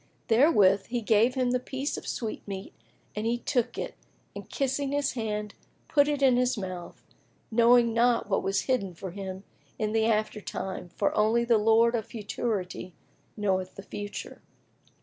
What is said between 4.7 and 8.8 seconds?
his hand, put it in his mouth, knowing not what was